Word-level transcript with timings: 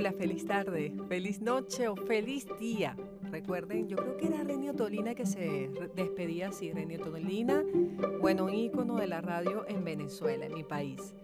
Hola, 0.00 0.12
feliz 0.12 0.46
tarde, 0.46 0.94
feliz 1.10 1.42
noche 1.42 1.86
o 1.86 1.94
feliz 1.94 2.46
día. 2.58 2.96
Recuerden, 3.30 3.86
yo 3.86 3.98
creo 3.98 4.16
que 4.16 4.28
era 4.28 4.42
Renio 4.42 4.72
Tolina 4.72 5.14
que 5.14 5.26
se 5.26 5.70
despedía 5.94 6.48
así, 6.48 6.72
Renio 6.72 7.00
Tolina, 7.00 7.62
bueno, 8.18 8.46
un 8.46 8.54
ícono 8.54 8.96
de 8.96 9.06
la 9.06 9.20
radio 9.20 9.66
en 9.68 9.84
Venezuela, 9.84 10.46
en 10.46 10.54
mi 10.54 10.64
país. 10.64 11.14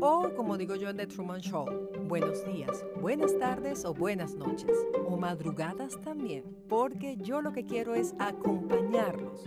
O 0.00 0.30
como 0.36 0.56
digo 0.56 0.76
yo 0.76 0.88
en 0.90 0.98
The 0.98 1.08
Truman 1.08 1.40
Show, 1.40 1.66
buenos 2.06 2.46
días, 2.46 2.86
buenas 3.00 3.36
tardes 3.40 3.84
o 3.84 3.92
buenas 3.92 4.36
noches. 4.36 4.86
O 5.04 5.16
madrugadas 5.16 6.00
también, 6.00 6.44
porque 6.68 7.16
yo 7.16 7.42
lo 7.42 7.52
que 7.52 7.66
quiero 7.66 7.96
es 7.96 8.14
acompañarlos. 8.20 9.42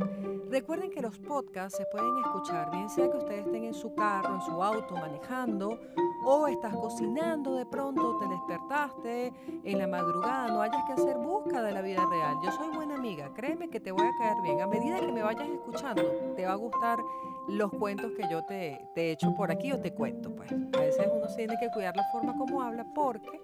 Recuerden 0.50 0.92
que 0.92 1.02
los 1.02 1.18
podcasts 1.20 1.78
se 1.78 1.86
pueden 1.86 2.18
escuchar, 2.20 2.70
bien 2.72 2.90
sea 2.90 3.10
que 3.10 3.18
ustedes 3.18 3.46
estén 3.46 3.66
en 3.66 3.74
su 3.74 3.94
carro, 3.96 4.36
en 4.36 4.42
su 4.42 4.64
auto, 4.64 4.96
manejando, 4.96 5.80
o 6.24 6.48
estás 6.48 6.74
cocinando 6.76 7.56
de 7.56 7.66
pronto, 7.66 8.18
te 8.18 8.28
despertaste 8.28 9.34
en 9.64 9.78
la 9.78 9.88
madrugada, 9.88 10.48
no 10.48 10.62
hayas 10.62 10.84
que 10.86 10.94
hacer 10.94 11.18
busca 11.18 11.62
de 11.62 11.72
la 11.72 11.82
vida 11.82 12.06
real. 12.10 12.36
Yo 12.44 12.52
soy 12.52 12.76
buena 12.76 12.96
amiga, 12.96 13.32
créeme 13.34 13.70
que 13.70 13.80
te 13.80 13.92
voy 13.92 14.06
a 14.06 14.16
caer 14.18 14.42
bien. 14.42 14.62
A 14.62 14.68
medida 14.68 15.00
que 15.00 15.12
me 15.12 15.24
vayas 15.24 15.50
escuchando, 15.50 16.04
te 16.36 16.46
va 16.46 16.54
a 16.54 16.56
gustar 16.56 17.00
los 17.48 17.72
cuentos 17.72 18.12
que 18.18 18.28
yo 18.30 18.44
te, 18.46 18.88
te 18.94 19.12
echo 19.12 19.34
por 19.36 19.52
aquí 19.52 19.72
o 19.72 19.80
te 19.80 19.94
cuento. 19.94 20.34
Pues 20.36 20.52
a 20.52 20.80
veces 20.80 21.08
uno 21.12 21.28
tiene 21.36 21.58
que 21.60 21.70
cuidar 21.72 21.96
la 21.96 22.04
forma 22.12 22.36
como 22.38 22.62
habla 22.62 22.86
porque 22.94 23.42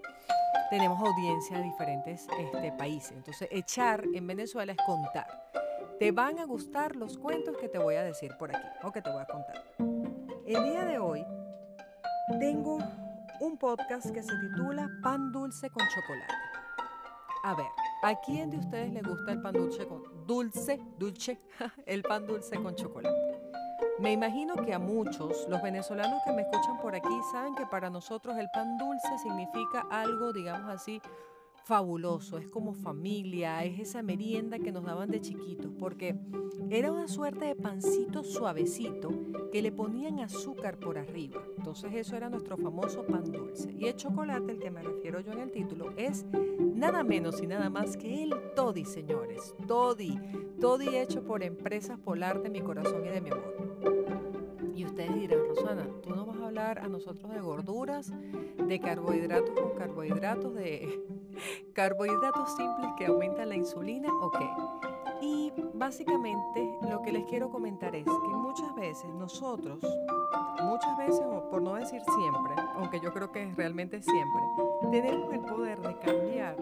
tenemos 0.70 0.99
audiencia 0.99 1.58
de 1.58 1.63
diferentes 1.63 2.27
este, 2.40 2.72
países. 2.72 3.12
Entonces, 3.12 3.48
echar 3.52 4.04
en 4.13 4.26
Venezuela 4.26 4.72
es 4.72 4.77
contar. 4.86 5.27
Te 6.02 6.12
van 6.12 6.40
a 6.40 6.46
gustar 6.46 6.96
los 6.96 7.16
cuentos 7.16 7.55
que 7.58 7.70
te 7.70 7.78
voy 7.78 7.94
a 7.94 8.02
decir 8.02 8.32
por 8.40 8.50
aquí 8.50 8.68
o 8.82 8.91
que 8.91 9.04
te 9.04 9.12
voy 9.12 9.22
a 9.22 9.26
contar. 9.28 9.64
El 10.48 10.64
día 10.64 10.84
de 10.84 10.98
hoy 10.98 11.24
tengo 12.40 12.80
un 13.40 13.55
podcast 13.55 14.10
que 14.10 14.24
se 14.24 14.34
titula 14.40 14.90
Pan 15.04 15.32
dulce 15.32 15.70
con 15.70 15.88
chocolate. 15.88 16.34
A 17.44 17.54
ver, 17.54 17.68
¿a 18.02 18.20
quién 18.22 18.49
de 18.49 18.57
ustedes 18.57 18.91
le 18.91 19.04
gusta 19.04 19.32
el 19.32 19.44
pan 19.44 19.54
dulce 19.54 19.85
con 19.85 20.26
dulce, 20.26 20.82
dulce, 20.98 21.40
el 21.85 22.02
pan 22.02 22.26
dulce 22.26 22.55
con 22.55 22.74
chocolate? 22.74 23.40
Me 23.99 24.12
imagino 24.12 24.55
que 24.55 24.74
a 24.74 24.79
muchos, 24.79 25.48
los 25.49 25.62
venezolanos 25.62 26.24
que 26.26 26.32
me 26.32 26.41
escuchan 26.41 26.79
por 26.82 26.96
aquí, 26.96 27.16
saben 27.32 27.54
que 27.54 27.68
para 27.68 27.91
nosotros 27.91 28.40
el 28.40 28.49
pan 28.49 28.76
dulce 28.79 29.20
significa 29.20 29.85
algo, 29.91 30.34
digamos 30.34 30.68
así, 30.68 30.99
fabuloso, 31.63 32.37
es 32.37 32.48
como 32.48 32.73
familia, 32.73 33.63
es 33.63 33.79
esa 33.79 34.01
merienda 34.01 34.59
que 34.59 34.71
nos 34.71 34.84
daban 34.84 35.09
de 35.09 35.21
chiquitos, 35.21 35.71
porque 35.77 36.15
era 36.70 36.91
una 36.91 37.07
suerte 37.07 37.45
de 37.45 37.55
pancito 37.55 38.23
suavecito 38.23 39.09
que 39.51 39.62
le 39.62 39.71
ponían 39.71 40.20
azúcar 40.20 40.77
por 40.77 40.98
arriba. 40.98 41.41
Entonces 41.57 41.93
eso 41.93 42.15
era 42.15 42.29
nuestro 42.29 42.57
famoso 42.57 43.05
pan 43.05 43.32
dulce. 43.32 43.71
Y 43.77 43.85
el 43.87 43.95
chocolate, 43.95 44.54
el 44.54 44.59
que 44.59 44.71
me 44.71 44.82
refiero 44.82 45.20
yo 45.20 45.34
en 45.34 45.39
el 45.39 45.51
título, 45.51 45.93
es 45.98 46.26
nada 46.59 47.04
menos 47.04 47.41
y 47.41 47.48
nada 47.48 47.70
más 47.70 47.98
que 47.98 48.23
el 48.23 48.34
Toddy, 48.55 48.85
señores. 48.85 49.54
Toddy, 49.67 50.17
Toddy 50.59 50.98
hecho 50.98 51.23
por 51.23 51.43
empresas 51.43 51.99
Polar 51.99 52.41
de 52.41 52.49
mi 52.49 52.62
corazón 52.62 53.05
y 53.05 53.09
de 53.09 53.21
mi 53.21 53.29
amor. 53.29 53.71
Y 54.76 54.85
ustedes 54.85 55.13
dirán, 55.13 55.39
Rosana, 55.48 55.87
tú 56.01 56.15
no 56.15 56.26
vas 56.26 56.37
a 56.39 56.45
hablar 56.48 56.79
a 56.79 56.87
nosotros 56.87 57.32
de 57.32 57.39
gorduras, 57.39 58.12
de 58.67 58.79
carbohidratos 58.79 59.59
con 59.59 59.76
carbohidratos, 59.77 60.55
de 60.55 61.04
carbohidratos 61.74 62.55
simples 62.55 62.91
que 62.98 63.05
aumentan 63.05 63.49
la 63.49 63.55
insulina 63.55 64.09
o 64.22 64.31
qué. 64.31 64.50
Y 65.22 65.53
básicamente 65.73 66.78
lo 66.90 67.01
que 67.01 67.12
les 67.12 67.25
quiero 67.25 67.50
comentar 67.50 67.96
es 67.96 68.06
que 68.06 68.28
muchas 68.35 68.73
veces 68.75 69.09
nosotros, 69.13 69.79
muchas 70.63 70.97
veces, 70.97 71.22
o 71.23 71.50
por 71.50 71.62
no 71.62 71.75
decir 71.75 72.01
siempre, 72.01 72.53
aunque 72.75 73.00
yo 73.00 73.13
creo 73.13 73.31
que 73.31 73.51
realmente 73.56 74.01
siempre, 74.01 74.41
tenemos 74.91 75.31
el 75.34 75.41
poder 75.41 75.79
de 75.79 75.97
cambiar 76.00 76.57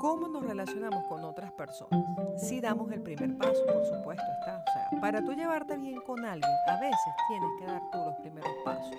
cómo 0.00 0.28
nos 0.28 0.42
relacionamos 0.42 1.04
con 1.04 1.24
otras 1.24 1.52
personas. 1.52 2.00
Si 2.36 2.60
damos 2.60 2.90
el 2.90 3.02
primer 3.02 3.36
paso, 3.36 3.64
por 3.66 3.84
supuesto 3.84 4.24
está. 4.40 4.64
O 4.66 4.72
sea, 4.72 5.00
para 5.00 5.22
tú 5.22 5.32
llevarte 5.32 5.76
bien 5.76 6.00
con 6.00 6.24
alguien, 6.24 6.50
a 6.66 6.80
veces 6.80 7.14
tienes 7.28 7.50
que 7.58 7.66
dar 7.66 7.82
tú 7.90 7.98
los 7.98 8.14
primeros 8.16 8.50
pasos. 8.64 8.96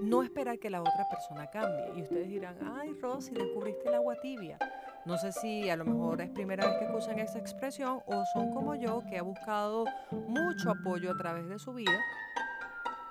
No 0.00 0.22
esperar 0.22 0.58
que 0.58 0.70
la 0.70 0.80
otra 0.80 1.08
persona 1.08 1.48
cambie. 1.50 1.92
Y 1.96 2.02
ustedes 2.02 2.28
dirán, 2.28 2.56
ay 2.76 2.94
Rosy, 3.00 3.32
descubriste 3.32 3.88
el 3.88 3.94
agua 3.94 4.16
tibia. 4.20 4.58
No 5.04 5.18
sé 5.18 5.32
si 5.32 5.68
a 5.68 5.76
lo 5.76 5.84
mejor 5.84 6.20
es 6.20 6.30
primera 6.30 6.66
vez 6.66 6.78
que 6.78 6.84
escuchan 6.86 7.18
esa 7.18 7.38
expresión 7.38 8.00
o 8.06 8.24
son 8.32 8.50
como 8.52 8.74
yo 8.74 9.02
que 9.08 9.18
ha 9.18 9.22
buscado 9.22 9.84
mucho 10.10 10.70
apoyo 10.70 11.10
a 11.10 11.16
través 11.16 11.48
de 11.48 11.58
su 11.58 11.74
vida 11.74 12.00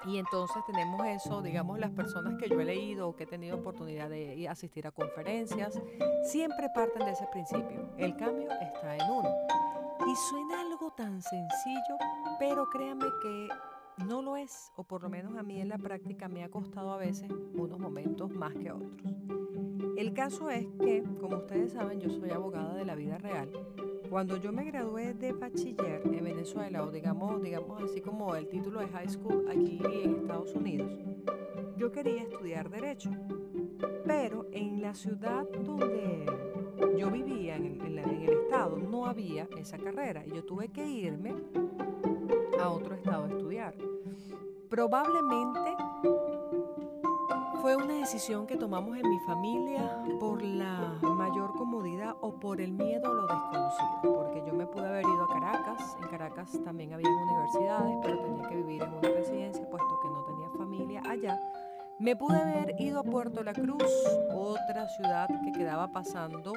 y 0.06 0.18
entonces 0.18 0.64
tenemos 0.66 1.06
eso, 1.06 1.42
digamos, 1.42 1.80
las 1.80 1.92
personas 1.92 2.36
que 2.36 2.50
yo 2.50 2.60
he 2.60 2.66
leído 2.66 3.08
o 3.08 3.16
que 3.16 3.24
he 3.24 3.28
tenido 3.28 3.58
oportunidad 3.58 4.10
de 4.10 4.48
asistir 4.50 4.86
a 4.86 4.92
conferencias, 4.92 5.80
siempre 6.24 6.68
parten 6.76 7.06
de 7.06 7.12
ese 7.12 7.26
principio. 7.32 7.90
El 7.98 8.16
cambio 8.18 8.50
está 8.52 8.96
en 8.96 9.10
uno. 9.10 9.30
Y 10.06 10.16
suena 10.30 10.60
algo 10.60 10.92
tan 10.92 11.22
sencillo, 11.22 11.98
pero 12.38 12.70
créanme 12.70 13.06
que 13.22 13.48
no 14.08 14.22
lo 14.22 14.38
es, 14.38 14.72
o 14.76 14.84
por 14.84 15.04
lo 15.04 15.10
menos 15.10 15.36
a 15.38 15.44
mí 15.44 15.62
en 15.62 15.70
la 15.70 15.78
práctica 15.78 16.28
me 16.28 16.44
ha 16.44 16.50
costado 16.50 16.92
a 16.94 16.98
veces 16.98 17.32
unos 17.54 17.80
momentos 17.80 18.32
más 18.32 18.54
que 18.56 18.72
otros. 18.72 19.02
El 19.98 20.14
caso 20.14 20.50
es 20.50 20.66
que, 20.80 21.04
como 21.20 21.38
ustedes 21.38 21.74
saben, 21.74 22.00
yo 22.00 22.10
soy 22.10 22.32
abogada 22.32 22.76
de 22.76 22.86
la 22.86 22.96
vida 22.96 23.18
real 23.18 23.52
cuando 24.14 24.38
yo 24.38 24.54
me 24.54 24.64
gradué 24.64 25.16
de 25.16 25.32
bachiller 25.32 26.04
en 26.06 26.24
Venezuela, 26.24 26.84
o 26.84 26.92
digamos, 26.92 27.42
digamos 27.42 27.82
así 27.82 28.00
como 28.00 28.36
el 28.36 28.48
título 28.48 28.80
de 28.80 28.88
high 28.90 29.10
school 29.10 29.44
aquí 29.50 29.82
en 29.92 30.18
Estados 30.18 30.54
Unidos, 30.54 30.92
yo 31.78 31.92
quería 31.92 32.22
estudiar 32.22 32.70
derecho. 32.70 33.10
Pero 34.06 34.46
en 34.52 34.84
la 34.84 34.94
ciudad 34.94 35.48
donde 35.66 36.28
yo 36.96 37.10
vivía, 37.10 37.56
en 37.56 37.82
el, 37.82 37.98
en 37.98 38.22
el 38.22 38.30
estado, 38.30 38.78
no 38.78 39.08
había 39.08 39.48
esa 39.58 39.80
carrera 39.80 40.24
y 40.28 40.36
yo 40.36 40.46
tuve 40.46 40.68
que 40.68 40.86
irme 40.86 41.34
a 42.60 42.70
otro 42.70 42.96
estado 42.96 43.26
a 43.26 43.28
estudiar. 43.28 43.74
Probablemente 44.70 45.76
fue 47.62 47.76
una 47.78 47.94
decisión 47.94 48.46
que 48.46 48.58
tomamos 48.58 48.98
en 48.98 49.10
mi 49.10 49.20
familia 49.20 50.04
por 50.20 50.42
la 50.42 50.98
mayor 51.02 51.54
comodidad 51.54 52.16
o 52.22 52.34
por 52.34 52.60
el 52.60 52.74
miedo 52.74 53.10
a 53.10 53.14
lo 53.14 53.28
desconocido, 53.28 54.16
porque 54.16 54.44
yo 54.46 54.54
me 54.54 54.66
pude 54.66 54.86
haber 54.86 55.06
ido 55.06 55.24
a 55.24 55.28
Caracas, 55.28 55.98
en 56.02 56.10
Caracas 56.10 56.60
también 56.66 56.94
había 56.94 57.10
universidades, 57.10 57.98
pero 58.02 58.20
tenía 58.20 58.50
que 58.50 58.56
vivir 58.58 58.82
en 58.82 58.94
una 58.94 59.10
residencia 59.10 59.70
puesto 59.70 60.00
que 60.02 60.10
no 60.10 60.24
tenía 60.26 60.50
familia 60.58 61.02
allá. 61.10 61.40
Me 62.00 62.16
pude 62.18 62.36
haber 62.36 62.76
ido 62.82 63.00
a 63.00 63.04
Puerto 63.04 63.44
La 63.44 63.54
Cruz, 63.54 63.84
otra 64.34 64.90
ciudad 64.90 65.30
que 65.46 65.52
quedaba 65.54 65.88
pasando 65.88 66.52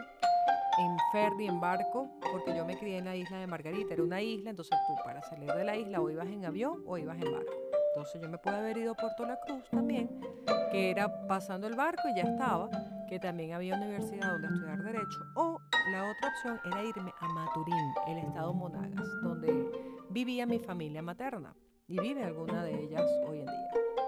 en 0.78 0.97
ferry, 1.12 1.47
en 1.47 1.60
barco, 1.60 2.09
porque 2.32 2.54
yo 2.56 2.64
me 2.64 2.76
crié 2.76 2.98
en 2.98 3.06
la 3.06 3.16
isla 3.16 3.38
de 3.38 3.47
Margarita, 3.47 3.94
era 3.94 4.03
una 4.03 4.20
isla, 4.20 4.50
entonces 4.50 4.76
tú 4.87 4.94
para 5.04 5.22
salir 5.22 5.50
de 5.53 5.64
la 5.64 5.76
isla 5.76 6.00
o 6.00 6.10
ibas 6.10 6.26
en 6.26 6.44
avión 6.44 6.82
o 6.87 6.98
ibas 6.98 7.16
en 7.16 7.32
barco. 7.32 7.53
Entonces 7.88 8.20
yo 8.20 8.28
me 8.28 8.37
pude 8.37 8.56
haber 8.56 8.76
ido 8.76 8.92
a 8.92 8.94
Puerto 8.94 9.25
La 9.25 9.38
Cruz 9.41 9.65
también, 9.70 10.20
que 10.70 10.91
era 10.91 11.26
pasando 11.26 11.66
el 11.66 11.76
barco 11.76 12.03
y 12.09 12.16
ya 12.16 12.25
estaba, 12.25 12.69
que 13.09 13.19
también 13.19 13.53
había 13.53 13.75
universidad 13.75 14.32
donde 14.32 14.48
estudiar 14.48 14.82
derecho. 14.82 15.19
O 15.34 15.59
la 15.91 16.10
otra 16.10 16.28
opción 16.28 16.60
era 16.66 16.84
irme 16.84 17.12
a 17.20 17.28
Maturín, 17.28 17.94
el 18.09 18.19
estado 18.19 18.53
Monagas, 18.53 19.09
donde 19.22 19.70
vivía 20.10 20.44
mi 20.44 20.59
familia 20.59 21.00
materna 21.00 21.54
y 21.88 21.98
vive 21.98 22.25
alguna 22.25 22.65
de 22.65 22.84
ellas 22.84 23.10
hoy 23.26 23.41
en 23.41 23.47
día. 23.47 24.05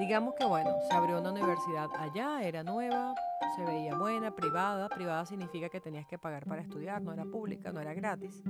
Digamos 0.00 0.32
que 0.34 0.46
bueno, 0.46 0.70
se 0.88 0.94
abrió 0.94 1.20
una 1.20 1.30
universidad 1.30 1.90
allá, 1.98 2.42
era 2.42 2.62
nueva, 2.64 3.14
se 3.54 3.62
veía 3.62 3.94
buena, 3.94 4.34
privada. 4.34 4.88
Privada 4.88 5.26
significa 5.26 5.68
que 5.68 5.78
tenías 5.78 6.06
que 6.06 6.16
pagar 6.16 6.46
para 6.46 6.62
estudiar, 6.62 7.02
no 7.02 7.12
era 7.12 7.26
pública, 7.26 7.70
no 7.70 7.80
era 7.80 7.92
gratis. 7.92 8.42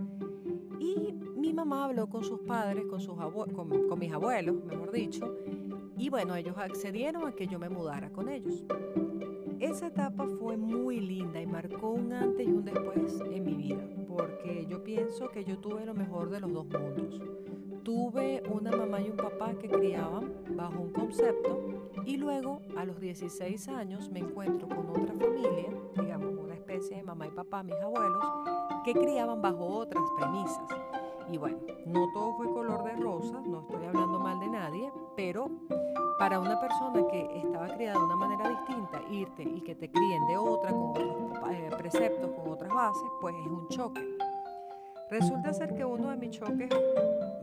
Y 0.79 1.13
mi 1.37 1.53
mamá 1.53 1.87
habló 1.87 2.09
con 2.09 2.23
sus 2.23 2.39
padres, 2.43 2.85
con, 2.89 3.01
sus 3.01 3.17
con, 3.17 3.99
mis 3.99 4.13
abuelos, 4.13 4.65
mejor 4.65 4.93
dicho, 4.93 5.39
y 5.99 6.09
bueno, 6.09 6.37
ellos 6.37 6.57
accedieron 6.57 7.27
a 7.27 7.33
que 7.33 7.49
yo 7.49 7.59
me 7.59 7.69
mudara 7.69 8.11
con 8.11 8.29
ellos. 8.29 8.65
Esa 9.59 9.89
etapa 9.89 10.29
fue 10.39 10.57
muy 10.57 11.01
linda 11.01 11.41
y 11.41 11.47
marcó 11.47 11.91
un 11.91 12.13
antes 12.13 12.47
y 12.47 12.51
un 12.53 12.65
después 12.65 13.21
en 13.29 13.45
mi 13.45 13.55
vida, 13.55 13.83
porque 14.21 14.67
yo 14.67 14.85
pienso 14.85 15.31
que 15.31 15.45
yo 15.45 15.59
tuve 15.59 15.87
lo 15.87 15.95
mejor 15.95 16.29
de 16.31 16.41
los 16.41 16.53
dos 16.53 16.67
mundos. 16.67 17.21
Tuve 17.83 18.43
una 18.51 18.71
mamá 18.71 19.01
y 19.01 19.09
un 19.09 19.17
papá 19.17 19.55
que 19.55 19.69
criaban 19.69 20.35
bajo 20.51 20.81
un 20.81 20.93
concepto 20.93 21.91
y 22.05 22.19
luego 22.19 22.61
a 22.77 22.85
los 22.85 23.01
16 23.01 23.69
años 23.69 24.11
me 24.11 24.21
encuentro 24.21 24.69
con 24.69 24.91
otra 24.91 25.15
familia, 25.15 25.71
digamos 25.97 26.35
una 26.37 26.55
especie 26.55 26.99
de 26.99 27.03
mamá 27.03 27.27
y 27.27 27.31
papá, 27.31 27.63
mis 27.63 27.77
abuelos, 27.77 28.23
que 28.85 28.93
criaban 28.93 29.41
bajo 29.41 29.65
otras 29.67 30.05
premisas. 30.19 30.69
Y 31.31 31.39
bueno, 31.39 31.59
no 31.87 32.13
todo 32.13 32.35
fue 32.35 32.47
color 32.53 32.83
de 32.83 32.97
rosa, 32.97 33.41
no 33.41 33.61
estoy 33.61 33.87
hablando 33.87 34.19
mal 34.19 34.41
de 34.41 34.49
nadie, 34.49 34.93
pero 35.17 35.49
para 36.19 36.41
una 36.41 36.61
persona 36.61 37.07
que 37.09 37.39
estaba 37.39 37.69
criada 37.69 37.99
de 37.99 38.05
una 38.05 38.17
manera 38.17 38.49
distinta, 38.49 39.01
irte 39.11 39.45
y 39.45 39.61
que 39.61 39.77
te 39.77 39.91
críen 39.91 40.27
de 40.27 40.37
otra, 40.37 40.71
con 40.71 40.91
otros 40.91 41.51
eh, 41.53 41.71
preceptos, 41.79 42.31
con 42.33 42.53
otras 42.53 42.73
bases, 42.73 43.09
pues 43.21 43.35
es 43.37 43.47
un 43.47 43.69
choque. 43.69 44.01
Resulta 45.09 45.53
ser 45.53 45.75
que 45.75 45.85
uno 45.85 46.11
de 46.11 46.17
mis 46.17 46.31
choques 46.31 46.69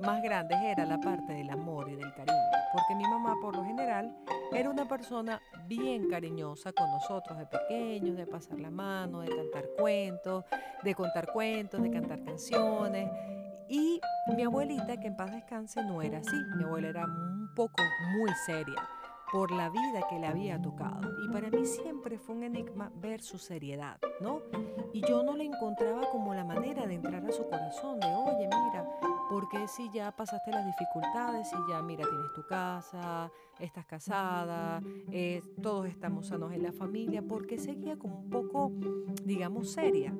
más 0.01 0.21
grandes 0.21 0.57
era 0.61 0.85
la 0.85 0.99
parte 0.99 1.33
del 1.33 1.49
amor 1.49 1.89
y 1.89 1.95
del 1.95 2.13
cariño, 2.13 2.37
porque 2.73 2.95
mi 2.95 3.03
mamá 3.03 3.35
por 3.41 3.55
lo 3.55 3.63
general 3.63 4.15
era 4.53 4.69
una 4.69 4.87
persona 4.87 5.41
bien 5.65 6.09
cariñosa 6.09 6.71
con 6.73 6.89
nosotros 6.91 7.37
de 7.37 7.45
pequeños, 7.45 8.17
de 8.17 8.27
pasar 8.27 8.59
la 8.59 8.69
mano, 8.69 9.21
de 9.21 9.29
cantar 9.29 9.65
cuentos, 9.77 10.45
de 10.83 10.93
contar 10.95 11.31
cuentos, 11.31 11.81
de 11.81 11.91
cantar 11.91 12.23
canciones. 12.23 13.09
Y 13.69 13.99
mi 14.35 14.43
abuelita, 14.43 14.97
que 14.97 15.07
en 15.07 15.15
paz 15.15 15.31
descanse, 15.31 15.83
no 15.83 16.01
era 16.01 16.19
así. 16.19 16.35
Mi 16.55 16.63
abuela 16.63 16.87
era 16.87 17.05
un 17.05 17.49
poco 17.55 17.83
muy 18.17 18.31
seria 18.45 18.81
por 19.31 19.51
la 19.51 19.69
vida 19.69 20.07
que 20.09 20.19
le 20.19 20.27
había 20.27 20.61
tocado. 20.61 21.01
Y 21.25 21.31
para 21.31 21.49
mí 21.49 21.65
siempre 21.65 22.17
fue 22.17 22.35
un 22.35 22.43
enigma 22.43 22.91
ver 22.95 23.21
su 23.21 23.37
seriedad, 23.37 23.97
¿no? 24.21 24.41
Y 24.93 25.01
yo 25.05 25.23
no 25.23 25.35
le 25.35 25.45
encontraba 25.45 26.09
como 26.11 26.33
la 26.33 26.45
manera 26.45 26.87
de 26.87 26.95
entrar 26.95 27.25
a 27.25 27.31
su 27.31 27.45
corazón, 27.49 27.99
de, 27.99 28.07
porque 29.49 29.67
si 29.67 29.89
ya 29.91 30.11
pasaste 30.11 30.51
las 30.51 30.65
dificultades, 30.65 31.49
si 31.49 31.55
ya, 31.69 31.81
mira, 31.81 32.03
tienes 32.03 32.33
tu 32.33 32.45
casa, 32.45 33.31
estás 33.59 33.85
casada, 33.85 34.81
eh, 35.09 35.41
todos 35.61 35.87
estamos 35.87 36.27
sanos 36.27 36.51
en 36.51 36.63
la 36.63 36.73
familia, 36.73 37.21
porque 37.21 37.57
seguía 37.57 37.97
como 37.97 38.19
un 38.19 38.29
poco, 38.29 38.71
digamos, 39.23 39.71
seria. 39.71 40.13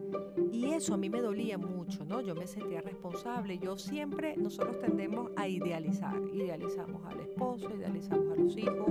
Y 0.51 0.71
eso 0.71 0.93
a 0.93 0.97
mí 0.97 1.09
me 1.09 1.19
dolía 1.19 1.57
mucho, 1.57 2.05
¿no? 2.05 2.21
Yo 2.21 2.35
me 2.35 2.47
sentía 2.47 2.79
responsable. 2.79 3.59
Yo 3.59 3.77
siempre, 3.77 4.37
nosotros 4.37 4.79
tendemos 4.79 5.31
a 5.35 5.47
idealizar. 5.47 6.15
Idealizamos 6.33 7.03
al 7.05 7.19
esposo, 7.19 7.69
idealizamos 7.75 8.31
a 8.31 8.41
los 8.41 8.57
hijos, 8.57 8.89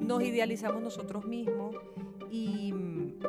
nos 0.00 0.22
idealizamos 0.22 0.82
nosotros 0.82 1.24
mismos. 1.26 1.76
Y 2.28 2.74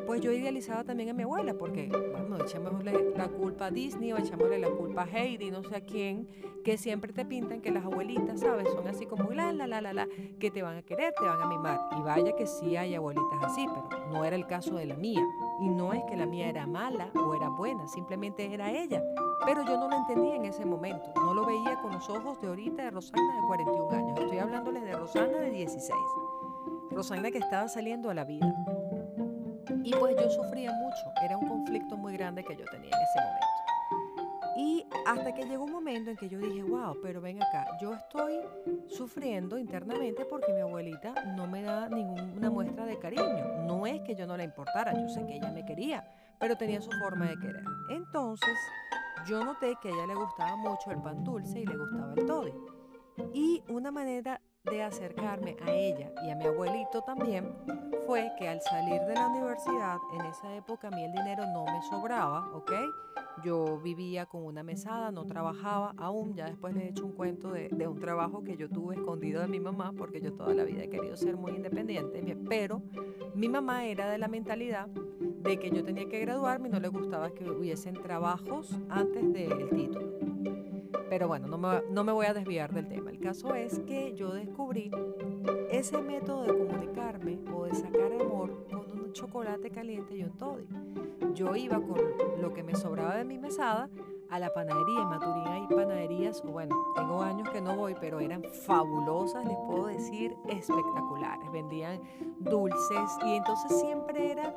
pues 0.05 0.21
yo 0.21 0.31
idealizaba 0.31 0.83
también 0.83 1.09
a 1.09 1.13
mi 1.13 1.23
abuela, 1.23 1.53
porque, 1.53 1.87
bueno, 1.87 2.37
echémosle 2.37 3.11
la 3.15 3.27
culpa 3.29 3.67
a 3.67 3.71
Disney 3.71 4.13
o 4.13 4.17
echémosle 4.17 4.59
la 4.59 4.69
culpa 4.69 5.03
a 5.03 5.05
Heidi, 5.05 5.51
no 5.51 5.63
sé 5.63 5.75
a 5.75 5.81
quién, 5.81 6.27
que 6.63 6.77
siempre 6.77 7.13
te 7.13 7.25
pintan 7.25 7.61
que 7.61 7.71
las 7.71 7.85
abuelitas, 7.85 8.39
¿sabes? 8.39 8.67
Son 8.69 8.87
así 8.87 9.05
como 9.05 9.31
la, 9.31 9.53
la, 9.53 9.67
la, 9.67 9.81
la, 9.81 9.93
la, 9.93 10.07
que 10.39 10.51
te 10.51 10.61
van 10.61 10.77
a 10.77 10.81
querer, 10.81 11.13
te 11.17 11.25
van 11.25 11.41
a 11.41 11.47
mimar. 11.47 11.79
Y 11.97 12.01
vaya 12.01 12.35
que 12.35 12.47
sí 12.47 12.75
hay 12.75 12.95
abuelitas 12.95 13.43
así, 13.43 13.65
pero 13.67 14.07
no 14.11 14.25
era 14.25 14.35
el 14.35 14.45
caso 14.47 14.75
de 14.75 14.85
la 14.85 14.95
mía. 14.95 15.23
Y 15.61 15.69
no 15.69 15.93
es 15.93 16.03
que 16.09 16.15
la 16.15 16.25
mía 16.25 16.49
era 16.49 16.67
mala 16.67 17.11
o 17.15 17.33
era 17.33 17.49
buena, 17.49 17.87
simplemente 17.87 18.53
era 18.53 18.71
ella. 18.71 19.03
Pero 19.45 19.63
yo 19.65 19.77
no 19.77 19.87
lo 19.87 19.95
entendía 19.95 20.35
en 20.35 20.45
ese 20.45 20.65
momento. 20.65 21.11
No 21.15 21.33
lo 21.33 21.45
veía 21.45 21.79
con 21.81 21.91
los 21.93 22.09
ojos 22.09 22.39
de 22.41 22.47
ahorita 22.47 22.83
de 22.83 22.91
Rosana 22.91 23.35
de 23.35 23.47
41 23.47 23.91
años. 23.91 24.19
Estoy 24.19 24.37
hablándoles 24.39 24.83
de 24.83 24.93
Rosana 24.93 25.37
de 25.39 25.51
16. 25.51 25.97
Rosana 26.91 27.31
que 27.31 27.37
estaba 27.37 27.67
saliendo 27.67 28.09
a 28.09 28.13
la 28.13 28.25
vida. 28.25 28.53
Y 29.83 29.91
pues 29.91 30.15
yo 30.15 30.29
sufría 30.29 30.71
mucho, 30.73 31.11
era 31.23 31.37
un 31.37 31.47
conflicto 31.47 31.97
muy 31.97 32.13
grande 32.13 32.43
que 32.43 32.55
yo 32.55 32.65
tenía 32.65 32.89
en 32.89 33.01
ese 33.03 33.19
momento. 33.19 33.47
Y 34.59 34.87
hasta 35.05 35.35
que 35.35 35.45
llegó 35.45 35.65
un 35.65 35.71
momento 35.71 36.09
en 36.09 36.17
que 36.17 36.27
yo 36.27 36.39
dije, 36.39 36.63
wow, 36.63 36.97
pero 37.03 37.21
ven 37.21 37.41
acá, 37.43 37.77
yo 37.79 37.93
estoy 37.93 38.39
sufriendo 38.87 39.59
internamente 39.59 40.25
porque 40.25 40.51
mi 40.51 40.61
abuelita 40.61 41.13
no 41.35 41.45
me 41.45 41.61
da 41.61 41.87
ninguna 41.89 42.49
muestra 42.49 42.85
de 42.85 42.97
cariño. 42.97 43.63
No 43.67 43.85
es 43.85 44.01
que 44.01 44.15
yo 44.15 44.25
no 44.25 44.35
la 44.35 44.43
importara, 44.43 44.99
yo 44.99 45.07
sé 45.09 45.25
que 45.27 45.35
ella 45.35 45.51
me 45.51 45.63
quería, 45.63 46.09
pero 46.39 46.57
tenía 46.57 46.81
su 46.81 46.89
forma 46.91 47.25
de 47.27 47.37
querer. 47.37 47.63
Entonces, 47.91 48.57
yo 49.27 49.43
noté 49.43 49.75
que 49.79 49.89
a 49.89 49.91
ella 49.91 50.07
le 50.07 50.15
gustaba 50.15 50.55
mucho 50.55 50.89
el 50.89 51.01
pan 51.03 51.23
dulce 51.23 51.59
y 51.59 51.65
le 51.65 51.77
gustaba 51.77 52.13
el 52.15 52.25
toddy. 52.25 52.53
Y 53.33 53.63
una 53.69 53.91
manera 53.91 54.41
de 54.63 54.83
acercarme 54.83 55.55
a 55.65 55.71
ella 55.71 56.11
y 56.25 56.29
a 56.29 56.35
mi 56.35 56.45
abuelito 56.45 57.01
también 57.01 57.53
fue 58.05 58.31
que 58.37 58.47
al 58.47 58.61
salir 58.61 59.01
de 59.01 59.13
la 59.13 59.27
universidad, 59.27 59.97
en 60.13 60.25
esa 60.25 60.55
época 60.55 60.87
a 60.87 60.91
mí 60.91 61.03
el 61.03 61.11
dinero 61.11 61.45
no 61.53 61.65
me 61.65 61.81
sobraba, 61.89 62.49
¿ok? 62.53 62.71
Yo 63.43 63.79
vivía 63.79 64.25
con 64.25 64.43
una 64.43 64.63
mesada, 64.63 65.11
no 65.11 65.25
trabajaba 65.25 65.93
aún, 65.97 66.35
ya 66.35 66.45
después 66.45 66.73
les 66.73 66.83
he 66.83 66.89
hecho 66.89 67.05
un 67.05 67.13
cuento 67.13 67.51
de, 67.51 67.69
de 67.69 67.87
un 67.87 67.99
trabajo 67.99 68.43
que 68.43 68.57
yo 68.57 68.69
tuve 68.69 68.95
escondido 68.95 69.41
de 69.41 69.47
mi 69.47 69.59
mamá, 69.59 69.93
porque 69.97 70.21
yo 70.21 70.33
toda 70.33 70.53
la 70.53 70.63
vida 70.63 70.83
he 70.83 70.89
querido 70.89 71.15
ser 71.15 71.37
muy 71.37 71.51
independiente, 71.53 72.37
pero 72.49 72.81
mi 73.35 73.49
mamá 73.49 73.85
era 73.85 74.09
de 74.09 74.17
la 74.17 74.27
mentalidad 74.27 74.87
de 74.87 75.59
que 75.59 75.69
yo 75.69 75.83
tenía 75.83 76.09
que 76.09 76.19
graduarme 76.19 76.67
y 76.67 76.71
no 76.71 76.79
le 76.79 76.87
gustaba 76.87 77.29
que 77.31 77.49
hubiesen 77.49 78.01
trabajos 78.01 78.77
antes 78.89 79.31
del 79.31 79.69
título. 79.69 80.06
Pero 81.09 81.27
bueno, 81.27 81.47
no 81.47 81.57
me, 81.57 81.81
no 81.89 82.03
me 82.03 82.11
voy 82.11 82.25
a 82.25 82.33
desviar 82.33 82.73
del 82.73 82.87
tema. 82.87 83.11
El 83.11 83.19
caso 83.19 83.55
es 83.55 83.79
que 83.79 84.13
yo 84.13 84.33
descubrí 84.33 84.91
ese 85.69 86.01
método 86.01 86.43
de 86.43 86.57
comunicarme 86.57 87.39
o 87.53 87.65
de 87.65 87.75
sacar 87.75 88.11
amor 88.13 88.65
con 88.69 88.91
un 88.91 89.13
chocolate 89.13 89.69
caliente 89.69 90.15
y 90.15 90.23
un 90.23 90.31
toddy. 90.31 90.67
Yo 91.33 91.55
iba 91.55 91.79
con 91.79 92.01
lo 92.41 92.53
que 92.53 92.63
me 92.63 92.75
sobraba 92.75 93.15
de 93.15 93.23
mi 93.23 93.37
mesada 93.37 93.89
a 94.29 94.39
la 94.39 94.53
panadería. 94.53 95.01
En 95.01 95.09
Maturín 95.09 95.47
hay 95.47 95.67
panaderías, 95.67 96.43
bueno, 96.43 96.75
tengo 96.95 97.21
años 97.21 97.49
que 97.49 97.61
no 97.61 97.75
voy, 97.75 97.95
pero 97.99 98.19
eran 98.19 98.43
fabulosas, 98.65 99.45
les 99.45 99.57
puedo 99.67 99.87
decir, 99.87 100.35
espectaculares. 100.49 101.51
Vendían 101.51 102.01
dulces 102.39 103.17
y 103.25 103.35
entonces 103.35 103.79
siempre 103.79 104.31
era 104.31 104.53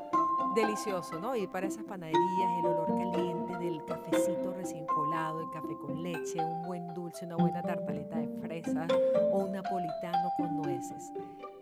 delicioso, 0.55 1.19
¿no? 1.20 1.37
Ir 1.37 1.49
para 1.50 1.67
esas 1.67 1.85
panaderías, 1.85 2.58
el 2.58 2.67
olor 2.67 2.88
caliente 2.88 3.56
del 3.58 3.85
cafecito 3.85 4.52
recién 4.52 4.87
colado, 4.87 5.41
el 5.41 5.50
café 5.50 5.76
con 5.76 6.02
leche, 6.02 6.43
un 6.43 6.62
buen 6.62 6.93
dulce, 6.94 7.26
una 7.26 7.37
buena 7.37 7.62
tartaleta 7.62 8.19
de 8.19 8.29
fresas 8.41 8.88
o 9.32 9.38
un 9.38 9.52
napolitano 9.52 10.31
con 10.37 10.56
nueces. 10.56 11.12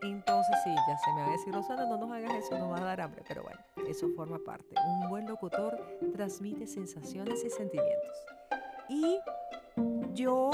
Entonces 0.03 0.57
sí, 0.65 0.71
ya 0.71 0.99
se 0.99 1.13
me 1.13 1.23
va 1.23 1.29
a 1.29 1.33
decir, 1.33 1.55
Rosana, 1.55 1.87
no 1.87 1.99
nos 1.99 2.11
hagas 2.11 2.35
eso, 2.35 2.59
no 2.59 2.71
va 2.71 2.79
a 2.79 2.85
dar 2.85 3.01
hambre, 3.01 3.23
pero 3.27 3.43
bueno, 3.43 3.59
eso 3.89 4.09
forma 4.17 4.39
parte. 4.39 4.75
Un 4.87 5.09
buen 5.09 5.27
locutor 5.27 5.79
transmite 6.13 6.67
sensaciones 6.67 7.45
y 7.45 7.51
sentimientos. 7.51 8.17
Y 8.89 9.19
yo 10.13 10.51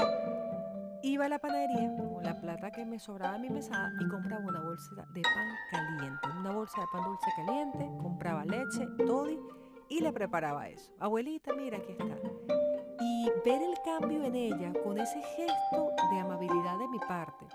iba 1.05 1.25
a 1.25 1.29
la 1.29 1.37
panadería 1.37 1.95
con 1.95 2.23
la 2.23 2.39
plata 2.41 2.71
que 2.71 2.83
me 2.83 2.99
sobraba 2.99 3.35
en 3.35 3.43
mi 3.43 3.49
mesada 3.49 3.93
y 3.99 4.07
compraba 4.07 4.43
una 4.43 4.61
bolsa 4.61 5.05
de 5.13 5.21
pan 5.21 5.47
caliente, 5.69 6.27
una 6.39 6.51
bolsa 6.51 6.81
de 6.81 6.87
pan 6.91 7.03
dulce 7.03 7.31
caliente, 7.35 7.91
compraba 8.01 8.43
leche, 8.43 8.87
toddy 9.05 9.39
y 9.87 9.99
le 10.01 10.11
preparaba 10.11 10.67
eso. 10.67 10.91
Abuelita, 10.99 11.53
mira, 11.53 11.77
aquí 11.77 11.91
está. 11.91 12.05
Y 12.99 13.29
ver 13.45 13.61
el 13.61 13.75
cambio 13.85 14.23
en 14.23 14.35
ella 14.35 14.73
con 14.83 14.97
ese 14.97 15.21
gesto 15.21 15.91
de 16.11 16.19
amabilidad 16.19 16.79
de 16.79 16.87
mi 16.87 16.99
parte, 16.99 17.45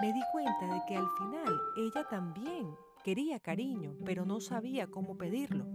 me 0.00 0.12
di 0.12 0.22
cuenta 0.30 0.64
de 0.66 0.80
que 0.86 0.96
al 0.96 1.08
final 1.18 1.60
ella 1.76 2.04
también 2.08 2.72
quería 3.02 3.40
cariño, 3.40 3.96
pero 4.04 4.24
no 4.24 4.40
sabía 4.40 4.86
cómo 4.86 5.16
pedirlo. 5.16 5.66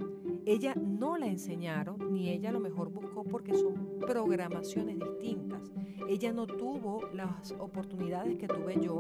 Ella 0.46 0.74
no 0.76 1.18
la 1.18 1.28
enseñaron, 1.28 2.14
ni 2.14 2.30
ella 2.30 2.50
a 2.50 2.54
lo 2.54 2.60
mejor 2.60 2.90
buscó 2.90 3.24
porque 3.26 3.54
son 3.54 4.00
programaciones 4.00 4.98
distintas. 4.98 5.72
Ella 6.08 6.32
no 6.32 6.48
tuvo 6.48 7.02
las 7.14 7.52
oportunidades 7.60 8.38
que 8.38 8.48
tuve 8.48 8.80
yo, 8.80 9.00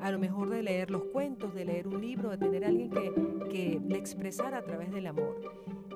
a 0.00 0.10
lo 0.10 0.18
mejor 0.18 0.48
de 0.48 0.62
leer 0.62 0.90
los 0.90 1.04
cuentos, 1.04 1.54
de 1.54 1.66
leer 1.66 1.88
un 1.88 2.00
libro, 2.00 2.30
de 2.30 2.38
tener 2.38 2.64
a 2.64 2.68
alguien 2.68 2.90
que, 2.90 3.12
que 3.50 3.80
le 3.86 3.98
expresara 3.98 4.58
a 4.58 4.62
través 4.62 4.90
del 4.90 5.06
amor. 5.06 5.36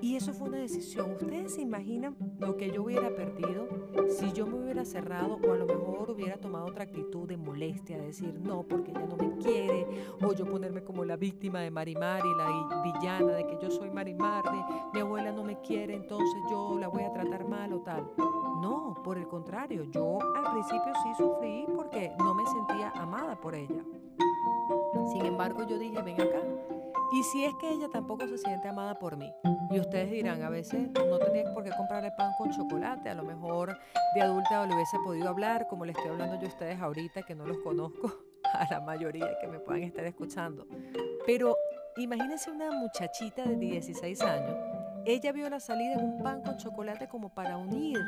Y 0.03 0.17
eso 0.17 0.33
fue 0.33 0.49
una 0.49 0.59
decisión. 0.59 1.13
¿Ustedes 1.13 1.55
se 1.55 1.63
imaginan 1.63 2.17
lo 2.41 2.57
que 2.57 2.73
yo 2.73 2.83
hubiera 2.83 3.15
perdido 3.15 3.69
si 4.09 4.33
yo 4.33 4.47
me 4.47 4.57
hubiera 4.57 4.85
cerrado 4.85 5.39
o 5.47 5.53
a 5.53 5.57
lo 5.57 5.65
mejor 5.65 6.11
hubiera 6.11 6.37
tomado 6.39 6.67
otra 6.67 6.83
actitud 6.83 7.29
de 7.29 7.37
molestia, 7.37 7.97
de 7.99 8.07
decir 8.07 8.35
no 8.41 8.65
porque 8.65 8.91
ella 8.91 9.07
no 9.07 9.17
me 9.17 9.37
quiere, 9.37 9.87
o 10.21 10.33
yo 10.33 10.45
ponerme 10.45 10.83
como 10.83 11.05
la 11.05 11.17
víctima 11.17 11.61
de 11.61 11.71
Marimar 11.71 12.21
y 12.27 12.35
la 12.37 12.83
villana 12.83 13.35
de 13.35 13.47
que 13.47 13.59
yo 13.63 13.71
soy 13.71 13.91
Marimar, 13.91 14.43
de 14.45 14.65
mi 14.93 15.01
abuela 15.01 15.31
no 15.31 15.45
me 15.45 15.61
quiere, 15.61 15.95
entonces 15.95 16.41
yo 16.51 16.77
la 16.81 16.89
voy 16.89 17.05
a 17.05 17.13
tratar 17.13 17.47
mal 17.47 17.73
o 17.73 17.81
tal? 17.81 18.11
No, 18.61 19.01
por 19.05 19.19
el 19.19 19.29
contrario, 19.29 19.85
yo 19.85 20.19
al 20.35 20.53
principio 20.53 20.93
sí 21.03 21.11
sufrí 21.17 21.65
porque 21.75 22.13
no 22.19 22.35
me 22.35 22.45
sentía 22.47 22.91
amada 22.97 23.41
por 23.41 23.55
ella. 23.55 23.85
Sin 25.13 25.25
embargo, 25.25 25.65
yo 25.67 25.79
dije, 25.79 26.01
ven 26.03 26.21
acá, 26.21 26.43
y 27.13 27.23
si 27.25 27.45
es 27.45 27.55
que 27.57 27.71
ella 27.71 27.89
tampoco 27.93 28.27
se 28.27 28.39
siente 28.39 28.69
amada 28.69 28.99
por 28.99 29.17
mí. 29.17 29.33
Y 29.71 29.79
ustedes 29.79 30.11
dirán, 30.11 30.43
a 30.43 30.49
veces 30.49 30.89
no 30.93 31.19
tenía 31.19 31.53
por 31.53 31.63
qué 31.63 31.71
comprarle 31.71 32.11
pan 32.13 32.33
con 32.39 32.51
chocolate. 32.51 33.11
A 33.11 33.15
lo 33.15 33.23
mejor 33.23 33.79
de 34.15 34.23
adulta 34.23 34.67
le 34.67 34.75
hubiese 34.75 34.97
podido 35.05 35.29
hablar, 35.29 35.67
como 35.69 35.85
le 35.85 35.93
estoy 35.93 36.09
hablando 36.09 36.37
yo 36.37 36.47
a 36.47 36.49
ustedes 36.49 36.81
ahorita, 36.81 37.23
que 37.23 37.35
no 37.35 37.47
los 37.47 37.59
conozco, 37.59 38.13
a 38.55 38.67
la 38.71 38.81
mayoría 38.81 39.39
que 39.41 39.47
me 39.47 39.59
puedan 39.59 39.83
estar 39.83 40.05
escuchando. 40.07 40.67
Pero 41.27 41.57
imagínense 41.97 42.51
una 42.51 42.71
muchachita 42.71 43.45
de 43.45 43.57
16 43.57 44.23
años. 44.23 44.57
Ella 45.05 45.33
vio 45.33 45.51
la 45.51 45.61
salida 45.61 45.95
en 45.95 46.05
un 46.05 46.23
pan 46.23 46.43
con 46.43 46.57
chocolate 46.57 47.09
como 47.09 47.35
para 47.35 47.59
unir 47.59 47.99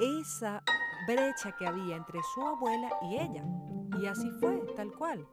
esa 0.00 0.60
brecha 1.06 1.54
que 1.56 1.66
había 1.66 1.96
entre 1.96 2.18
su 2.34 2.42
abuela 2.42 2.90
y 3.02 3.14
ella. 3.16 3.44
Y 4.00 4.06
así 4.06 4.28
fue, 4.40 4.60
tal 4.74 4.90
cual. 4.92 5.24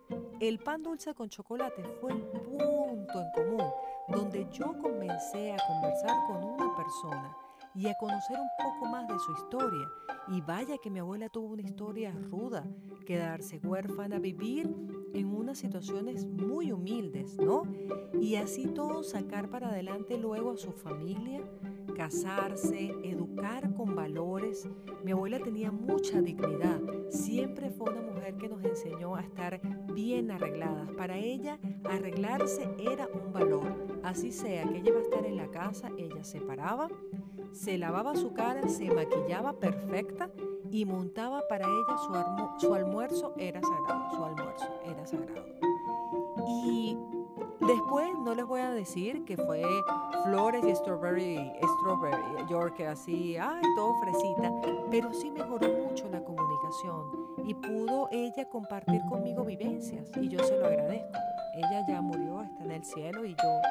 El 0.42 0.58
pan 0.58 0.82
dulce 0.82 1.14
con 1.14 1.30
chocolate 1.30 1.84
fue 2.02 2.14
el 2.14 2.22
punto 2.24 2.90
en 2.90 3.06
común 3.06 3.64
donde 4.08 4.48
yo 4.52 4.74
comencé 4.82 5.54
a 5.54 5.58
conversar 5.68 6.18
con 6.26 6.44
una 6.44 6.76
persona 6.76 7.38
y 7.76 7.88
a 7.88 7.94
conocer 8.00 8.40
un 8.40 8.50
poco 8.58 8.88
más 8.88 9.08
de 9.08 9.20
su 9.20 9.34
historia. 9.34 9.88
Y 10.30 10.42
vaya 10.42 10.80
que 10.80 10.90
mi 10.90 10.98
abuela 10.98 11.30
tuvo 11.30 11.50
una 11.50 11.62
historia 11.62 12.12
ruda, 12.32 12.66
quedarse 13.06 13.60
huérfana, 13.64 14.18
vivir 14.18 14.76
en 15.14 15.28
unas 15.28 15.60
situaciones 15.60 16.26
muy 16.26 16.72
humildes, 16.72 17.38
¿no? 17.38 17.62
Y 18.20 18.34
así 18.34 18.66
todo 18.66 19.04
sacar 19.04 19.48
para 19.48 19.70
adelante 19.70 20.18
luego 20.18 20.54
a 20.54 20.58
su 20.58 20.72
familia, 20.72 21.44
casarse, 21.96 22.96
educar 23.04 23.31
Mi 25.04 25.12
abuela 25.12 25.40
tenía 25.40 25.72
mucha 25.72 26.22
dignidad 26.22 26.80
siempre 27.12 27.70
fue 27.70 27.92
una 27.92 28.02
mujer 28.02 28.36
que 28.38 28.48
nos 28.48 28.64
enseñó 28.64 29.16
a 29.16 29.22
estar 29.22 29.60
bien 29.94 30.32
arregladas. 30.32 30.90
Para 30.92 31.18
ella, 31.18 31.60
arreglarse 31.84 32.70
era 32.80 33.08
un 33.08 33.32
valor. 33.34 33.88
Así 34.04 34.32
sea 34.32 34.64
que 34.64 34.78
ella 34.78 34.90
iba 34.90 35.00
a 35.00 35.04
estar 35.04 35.26
en 35.26 35.38
la 35.38 35.48
casa, 35.48 35.90
ella 35.98 36.24
se 36.24 36.40
paraba, 36.42 36.90
se 37.52 37.78
lavaba 37.78 38.16
su 38.16 38.34
cara, 38.34 38.68
se 38.68 38.90
maquillaba 38.90 39.60
perfecta 39.60 40.32
y 40.72 40.86
montaba 40.86 41.42
para 41.48 41.66
ella 41.66 41.98
su 42.60 42.74
almuerzo 42.74 43.34
era 43.38 43.62
sagrado, 43.62 44.12
su 44.12 44.24
almuerzo 44.24 44.68
era 44.86 45.06
sagrado. 45.06 45.46
Y 46.48 46.98
después 47.62 48.10
no 48.20 48.36
les 48.36 48.46
voy 48.46 48.62
a 48.62 48.72
decir 48.72 49.24
que 49.26 49.38
fue 49.38 49.64
flores 50.26 50.64
y 50.66 50.76
strawberry, 50.76 51.52
strawberry 51.80 52.48
York 52.50 52.82
así, 52.82 53.38
ay, 53.38 53.62
todo 53.76 53.94
fresita, 54.02 54.52
pero 54.90 55.14
sí 55.14 55.32
mejoró 55.32 55.68
mucho 55.68 56.10
la 56.10 56.24
comunicación 56.24 57.12
y 57.46 57.54
pudo 57.54 58.10
ella 58.12 58.48
compartir 58.50 59.02
conmigo 59.10 59.44
vivencias 59.44 60.10
y 60.20 60.28
yo 60.30 60.44
se 60.44 60.58
lo 60.58 60.68
agradezco. 60.68 61.20
Ella 61.56 61.86
ya 61.88 62.02
murió, 62.02 62.42
está 62.42 62.64
en 62.64 62.72
el 62.72 62.84
cielo 62.84 63.26
y 63.26 63.36
yo 63.36 63.62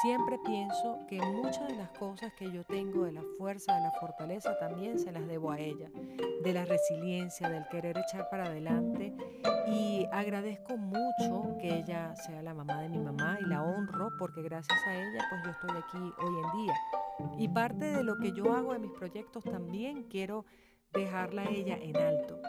Siempre 0.00 0.38
pienso 0.38 0.98
que 1.06 1.20
muchas 1.20 1.68
de 1.68 1.76
las 1.76 1.90
cosas 1.90 2.32
que 2.32 2.50
yo 2.50 2.64
tengo, 2.64 3.04
de 3.04 3.12
la 3.12 3.22
fuerza, 3.38 3.74
de 3.74 3.82
la 3.82 3.92
fortaleza, 3.92 4.58
también 4.58 4.98
se 4.98 5.12
las 5.12 5.28
debo 5.28 5.52
a 5.52 5.60
ella, 5.60 5.90
de 6.42 6.52
la 6.52 6.64
resiliencia, 6.64 7.48
del 7.48 7.68
querer 7.68 7.98
echar 7.98 8.28
para 8.30 8.46
adelante. 8.46 9.14
Y 9.66 10.06
agradezco 10.12 10.76
mucho 10.76 11.56
que 11.60 11.78
ella 11.78 12.14
sea 12.16 12.42
la 12.42 12.54
mamá 12.54 12.80
de 12.82 12.88
mi 12.88 12.98
mamá 12.98 13.38
y 13.40 13.44
la 13.46 13.62
honro 13.62 14.10
porque 14.18 14.42
gracias 14.42 14.78
a 14.86 14.94
ella 14.94 15.24
pues 15.30 15.42
yo 15.44 15.50
estoy 15.50 15.70
aquí 15.70 16.14
hoy 16.22 16.34
en 16.44 16.64
día. 16.64 16.74
Y 17.38 17.48
parte 17.48 17.84
de 17.84 18.02
lo 18.02 18.18
que 18.18 18.32
yo 18.32 18.52
hago 18.52 18.74
en 18.74 18.82
mis 18.82 18.92
proyectos 18.92 19.44
también 19.44 20.04
quiero 20.04 20.44
dejarla 20.92 21.44
ella 21.44 21.76
en 21.80 21.96
alto. 21.96 22.40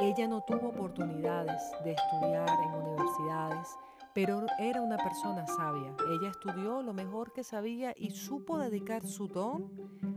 Ella 0.00 0.28
no 0.28 0.42
tuvo 0.42 0.68
oportunidades 0.68 1.62
de 1.84 1.92
estudiar 1.92 2.48
en 2.48 2.74
universidades 2.74 3.68
pero 4.16 4.46
era 4.58 4.80
una 4.80 4.96
persona 4.96 5.46
sabia. 5.46 5.94
Ella 6.08 6.30
estudió 6.30 6.80
lo 6.80 6.94
mejor 6.94 7.34
que 7.34 7.44
sabía 7.44 7.92
y 7.94 8.12
supo 8.12 8.56
dedicar 8.56 9.06
su 9.06 9.28
don 9.28 9.70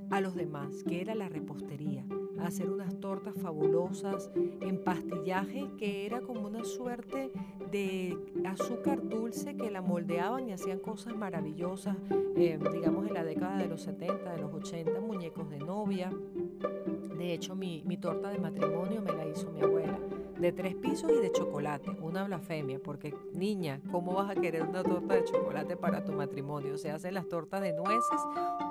a 0.09 0.21
los 0.21 0.35
demás, 0.35 0.85
que 0.87 1.01
era 1.01 1.15
la 1.15 1.27
repostería, 1.27 2.05
hacer 2.43 2.69
unas 2.69 2.99
tortas 2.99 3.33
fabulosas 3.41 4.31
en 4.61 4.83
pastillaje, 4.83 5.67
que 5.77 6.05
era 6.05 6.21
como 6.21 6.47
una 6.47 6.63
suerte 6.63 7.31
de 7.71 8.17
azúcar 8.45 9.07
dulce 9.07 9.55
que 9.55 9.71
la 9.71 9.81
moldeaban 9.81 10.49
y 10.49 10.53
hacían 10.53 10.79
cosas 10.79 11.15
maravillosas, 11.15 11.97
eh, 12.35 12.59
digamos 12.73 13.07
en 13.07 13.13
la 13.13 13.23
década 13.23 13.57
de 13.57 13.67
los 13.67 13.81
70, 13.81 14.33
de 14.33 14.41
los 14.41 14.53
80, 14.53 14.99
muñecos 15.01 15.49
de 15.49 15.59
novia. 15.59 16.11
De 17.17 17.33
hecho, 17.33 17.55
mi, 17.55 17.83
mi 17.85 17.97
torta 17.97 18.29
de 18.29 18.39
matrimonio 18.39 19.01
me 19.01 19.11
la 19.11 19.27
hizo 19.27 19.51
mi 19.51 19.61
abuela 19.61 19.99
de 20.39 20.51
tres 20.51 20.75
pisos 20.75 21.11
y 21.11 21.21
de 21.21 21.31
chocolate. 21.31 21.89
Una 22.01 22.23
blasfemia, 22.23 22.79
porque 22.79 23.13
niña, 23.33 23.81
¿cómo 23.91 24.13
vas 24.13 24.29
a 24.29 24.35
querer 24.35 24.63
una 24.63 24.83
torta 24.83 25.15
de 25.15 25.25
chocolate 25.25 25.75
para 25.75 26.03
tu 26.03 26.13
matrimonio? 26.13 26.77
Se 26.77 26.91
hacen 26.91 27.13
las 27.13 27.27
tortas 27.27 27.61
de 27.61 27.73
nueces 27.73 28.21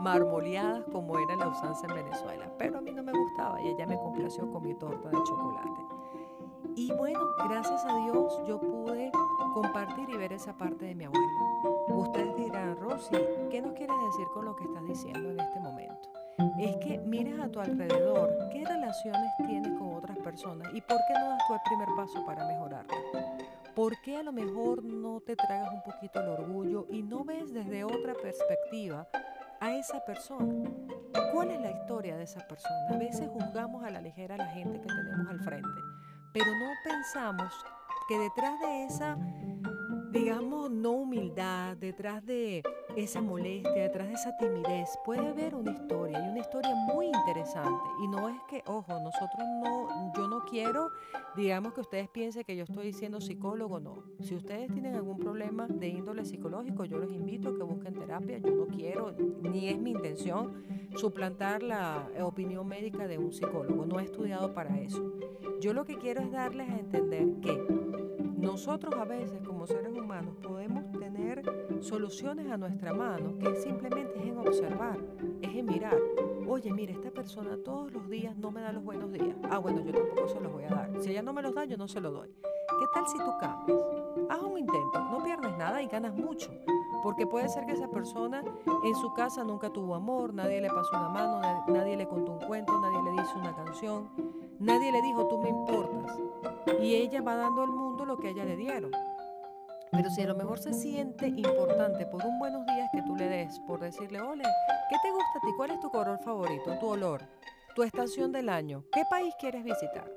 marmoleadas 0.01 0.85
como 0.91 1.19
era 1.19 1.37
la 1.37 1.49
usanza 1.49 1.87
en 1.87 1.95
Venezuela. 1.95 2.51
Pero 2.59 2.79
a 2.79 2.81
mí 2.81 2.93
no 2.93 3.03
me 3.03 3.13
gustaba 3.13 3.61
y 3.61 3.69
ella 3.69 3.87
me 3.87 3.97
complació 3.97 4.51
con 4.51 4.63
mi 4.63 4.75
torta 4.75 5.11
de 5.11 5.17
chocolate. 5.25 5.81
Y 6.75 6.93
bueno, 6.93 7.21
gracias 7.49 7.85
a 7.85 7.97
Dios 8.05 8.41
yo 8.47 8.61
pude 8.61 9.11
compartir 9.53 10.09
y 10.09 10.17
ver 10.17 10.33
esa 10.33 10.57
parte 10.57 10.87
de 10.87 10.95
mi 10.95 11.05
abuela. 11.05 11.27
Ustedes 11.89 12.37
dirán, 12.37 12.77
Rosy, 12.77 13.17
¿qué 13.51 13.61
nos 13.61 13.73
quieres 13.73 13.97
decir 14.07 14.27
con 14.33 14.45
lo 14.45 14.55
que 14.55 14.65
estás 14.65 14.85
diciendo 14.87 15.31
en 15.31 15.41
este 15.41 15.61
momento? 15.61 16.18
Es 16.59 16.77
que 16.77 16.99
mires 16.99 17.39
a 17.41 17.49
tu 17.49 17.61
alrededor, 17.61 18.49
qué 18.53 18.65
relaciones 18.65 19.31
tienes 19.39 19.77
con 19.79 19.95
otras 19.95 20.17
personas 20.19 20.69
y 20.73 20.81
por 20.81 20.99
qué 21.09 21.15
no 21.15 21.31
das 21.31 21.43
tú 21.47 21.55
el 21.55 21.61
primer 21.65 21.89
paso 21.97 22.25
para 22.25 22.47
mejorarlo. 22.47 22.95
¿Por 23.75 24.01
qué 24.01 24.17
a 24.17 24.23
lo 24.23 24.33
mejor 24.33 24.85
no 24.85 25.21
te 25.21 25.37
tragas 25.37 25.73
un 25.73 25.83
poquito 25.83 26.21
el 26.21 26.29
orgullo 26.29 26.87
y 26.91 27.03
no 27.03 27.25
ves 27.25 27.53
desde 27.53 27.85
otra 27.85 28.15
perspectiva 28.15 29.09
a 29.61 29.75
esa 29.75 30.05
persona? 30.05 30.69
¿Cuál 31.33 31.51
es 31.51 31.61
la 31.61 31.73
historia 31.73 32.17
de 32.17 32.25
esa 32.25 32.47
persona? 32.47 32.89
A 32.91 32.99
veces 32.99 33.29
juzgamos 33.29 33.85
a 33.85 33.91
la 33.91 34.01
ligera 34.01 34.37
a 34.37 34.39
la 34.39 34.47
gente 34.47 34.81
que 34.81 34.87
tenemos 34.87 35.29
al 35.29 35.41
frente, 35.41 35.81
pero 36.33 36.47
no 36.47 36.71
pensamos 36.85 37.53
que 38.09 38.19
detrás 38.19 38.59
de 38.61 38.85
esa 38.85 39.19
digamos, 40.11 40.71
no 40.71 40.93
humildad, 40.93 41.77
detrás 41.77 42.25
de 42.25 42.63
esa 42.97 43.21
molestia, 43.21 43.83
detrás 43.83 44.09
de 44.09 44.15
esa 44.15 44.37
timidez, 44.37 44.99
puede 45.05 45.27
haber 45.27 45.55
una 45.55 45.73
historia 45.73 46.19
y 46.25 46.31
una 46.31 46.41
historia 46.41 46.75
muy 46.75 47.07
interesante. 47.07 47.85
Y 48.03 48.09
no 48.09 48.29
es 48.29 48.41
que, 48.49 48.63
ojo, 48.67 48.93
nosotros 49.01 49.47
no, 49.63 50.13
yo 50.17 50.29
no 50.29 50.45
quiero, 50.45 50.91
digamos, 51.37 51.75
que 51.75 51.81
ustedes 51.81 52.09
piensen 52.09 52.45
que 52.45 52.57
yo 52.57 52.65
estoy 52.65 52.87
diciendo 52.87 53.21
psicólogo, 53.21 53.81
no. 53.81 54.03
Si 54.21 54.35
ustedes 54.35 54.73
tienen 54.73 54.95
algún 54.95 55.19
problema 55.19 55.67
de 55.69 55.89
índole 55.89 56.25
psicológico, 56.25 56.85
yo 56.85 56.99
los 56.99 57.11
invito 57.11 57.51
a 57.51 57.57
que 57.57 57.63
busquen 57.63 57.95
terapia. 57.95 58.39
Yo 58.39 58.55
no 58.55 58.67
quiero, 58.67 59.13
ni 59.43 59.69
es 59.69 59.79
mi 59.79 59.93
intención, 59.93 60.65
suplantar 60.97 61.63
la 61.63 62.09
opinión 62.21 62.67
médica 62.67 63.07
de 63.07 63.19
un 63.19 63.33
psicólogo. 63.33 63.87
No 63.87 64.01
he 64.01 64.05
estudiado 64.05 64.55
para 64.55 64.81
eso. 64.81 65.13
Yo 65.61 65.73
lo 65.73 65.85
que 65.85 65.99
quiero 65.99 66.23
es 66.23 66.31
darles 66.31 66.69
a 66.69 66.79
entender 66.79 67.41
que 67.41 67.88
nosotros 68.39 68.95
a 68.95 69.05
veces 69.05 69.41
como 69.43 69.67
seres 69.67 69.93
humanos 69.93 70.37
podemos 70.41 70.91
tener 70.93 71.43
soluciones 71.81 72.51
a 72.51 72.57
nuestra 72.57 72.93
mano 72.93 73.37
que 73.39 73.57
simplemente 73.57 74.17
es 74.19 74.27
en 74.27 74.39
observar, 74.39 74.99
es 75.43 75.55
en 75.55 75.67
mirar. 75.67 75.99
Oye, 76.47 76.73
mira, 76.73 76.93
esta 76.93 77.11
persona 77.11 77.59
todos 77.65 77.93
los 77.93 78.09
días 78.09 78.37
no 78.37 78.53
me 78.53 78.61
da 78.61 78.73
los 78.73 78.85
buenos 78.85 79.13
días. 79.13 79.37
Ah, 79.51 79.59
bueno, 79.59 79.81
yo 79.81 79.93
tampoco 79.93 80.29
se 80.29 80.41
los 80.41 80.53
voy 80.53 80.65
a 80.65 80.69
dar. 80.69 80.91
Si 81.01 81.11
ella 81.11 81.23
no 81.23 81.33
me 81.33 81.43
los 81.43 81.53
da, 81.53 81.65
yo 81.65 81.77
no 81.77 81.89
se 81.89 82.01
los 82.01 82.13
doy. 82.13 82.29
¿Qué 82.29 82.87
tal 82.95 83.09
si 83.09 83.19
tú 83.19 83.33
cambias? 83.41 83.79
Haz 84.31 84.43
un 84.43 84.57
intento, 84.57 85.01
no 85.11 85.23
pierdes 85.25 85.59
nada 85.59 85.83
y 85.83 85.89
ganas 85.89 86.15
mucho. 86.15 86.51
Porque 87.03 87.27
puede 87.27 87.49
ser 87.49 87.67
que 87.67 87.73
esa 87.73 87.89
persona 87.91 88.43
en 88.85 88.95
su 88.95 89.13
casa 89.15 89.43
nunca 89.43 89.71
tuvo 89.71 89.95
amor, 89.97 90.33
nadie 90.33 90.61
le 90.61 90.69
pasó 90.69 90.91
una 90.97 91.09
mano, 91.09 91.41
nadie 91.69 91.97
le 91.97 92.07
contó 92.07 92.33
un 92.33 92.41
cuento, 92.41 92.79
nadie 92.81 93.03
le 93.03 93.11
dijo 93.23 93.39
una 93.39 93.55
canción, 93.55 94.11
nadie 94.59 94.93
le 94.93 95.03
dijo 95.03 95.27
tú 95.29 95.39
me 95.39 95.49
importas. 95.49 96.19
Y 96.81 96.95
ella 96.95 97.23
va 97.23 97.37
dando 97.37 97.63
al 97.63 97.71
mundo 97.71 98.05
lo 98.05 98.19
que 98.19 98.31
ella 98.31 98.45
le 98.45 98.57
dieron. 98.57 98.93
Pero 99.91 100.11
si 100.11 100.23
a 100.23 100.27
lo 100.27 100.35
mejor 100.35 100.59
se 100.59 100.75
siente 100.75 101.29
importante 101.29 102.05
por 102.07 102.25
un 102.25 102.39
buenos 102.39 102.67
días 102.67 102.89
que 102.93 103.03
tú 103.03 103.17
le 103.17 103.29
des, 103.29 103.59
por 103.61 103.81
decirle, 103.81 104.21
ole, 104.21 104.45
¿qué 104.91 104.97
te 105.03 105.11
gusta 105.11 105.39
a 105.39 105.41
ti? 105.41 105.53
¿Cuál 105.57 105.71
es 105.71 105.81
tu 105.81 105.91
color 105.91 106.19
favorito? 106.19 106.79
¿Tu 106.79 106.87
olor? 106.87 107.23
¿Tu 107.75 107.83
estación 107.83 108.31
del 108.33 108.49
año? 108.49 108.85
¿Qué 108.93 109.05
país 109.09 109.35
quieres 109.39 109.65
visitar? 109.65 110.11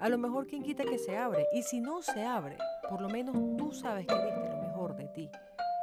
A 0.00 0.08
lo 0.08 0.18
mejor 0.18 0.46
quien 0.46 0.62
quita 0.62 0.84
que 0.84 0.98
se 0.98 1.18
abre. 1.18 1.46
Y 1.52 1.62
si 1.62 1.80
no 1.80 2.00
se 2.00 2.24
abre, 2.24 2.56
por 2.88 3.02
lo 3.02 3.08
menos 3.08 3.36
tú 3.56 3.72
sabes 3.72 4.06
que 4.06 4.14
diste 4.14 4.48
lo 4.48 4.62
mejor 4.62 4.96
de 4.96 5.08
ti. 5.08 5.30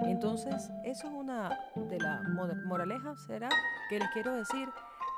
Entonces, 0.01 0.71
eso 0.83 1.07
es 1.07 1.13
una 1.13 1.57
de 1.75 1.99
las 1.99 2.21
moralejas, 2.65 3.23
será 3.25 3.49
que 3.89 3.99
les 3.99 4.09
quiero 4.09 4.33
decir, 4.33 4.67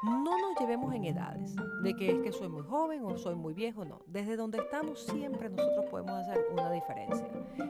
no 0.04 0.38
nos 0.38 0.60
llevemos 0.60 0.94
en 0.94 1.06
edades, 1.06 1.56
de 1.82 1.96
que 1.96 2.12
es 2.12 2.20
que 2.20 2.32
soy 2.32 2.50
muy 2.50 2.64
joven 2.64 3.04
o 3.04 3.18
soy 3.18 3.36
muy 3.36 3.54
viejo, 3.54 3.84
no. 3.84 4.02
Desde 4.08 4.36
donde 4.36 4.60
estamos 4.60 5.04
siempre 5.04 5.50
nosotros 5.50 5.86
podemos 5.90 6.12
hacer 6.12 6.46
una 6.52 6.72
diferencia. 6.72 7.28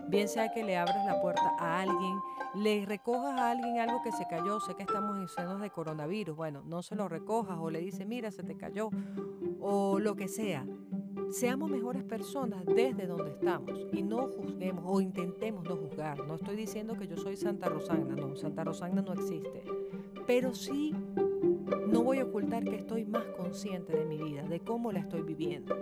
Bien 0.07 0.27
sea 0.27 0.51
que 0.51 0.63
le 0.63 0.77
abras 0.77 1.05
la 1.05 1.21
puerta 1.21 1.55
a 1.57 1.81
alguien, 1.81 2.19
le 2.55 2.85
recojas 2.85 3.39
a 3.39 3.51
alguien 3.51 3.79
algo 3.79 4.01
que 4.01 4.11
se 4.11 4.27
cayó, 4.27 4.59
sé 4.59 4.75
que 4.75 4.83
estamos 4.83 5.17
en 5.17 5.27
senos 5.29 5.61
de 5.61 5.69
coronavirus, 5.69 6.35
bueno, 6.35 6.63
no 6.65 6.81
se 6.81 6.95
lo 6.95 7.07
recojas 7.07 7.57
o 7.59 7.69
le 7.69 7.79
dice, 7.79 8.05
mira, 8.05 8.31
se 8.31 8.43
te 8.43 8.57
cayó, 8.57 8.89
o 9.61 9.99
lo 9.99 10.15
que 10.15 10.27
sea. 10.27 10.65
Seamos 11.29 11.69
mejores 11.69 12.03
personas 12.03 12.65
desde 12.65 13.05
donde 13.05 13.31
estamos 13.31 13.71
y 13.91 14.01
no 14.01 14.27
juzguemos 14.27 14.83
o 14.87 15.01
intentemos 15.01 15.65
no 15.65 15.75
juzgar. 15.75 16.25
No 16.25 16.35
estoy 16.35 16.55
diciendo 16.55 16.95
que 16.97 17.07
yo 17.07 17.17
soy 17.17 17.35
Santa 17.35 17.67
Rosagna, 17.67 18.15
no, 18.15 18.35
Santa 18.37 18.63
Rosagna 18.63 19.01
no 19.01 19.13
existe. 19.13 19.63
Pero 20.25 20.53
sí 20.53 20.95
no 21.87 22.03
voy 22.03 22.19
a 22.19 22.25
ocultar 22.25 22.63
que 22.63 22.75
estoy 22.75 23.05
más 23.05 23.25
consciente 23.37 23.95
de 23.95 24.05
mi 24.05 24.17
vida, 24.17 24.43
de 24.43 24.59
cómo 24.59 24.91
la 24.91 24.99
estoy 24.99 25.21
viviendo. 25.21 25.75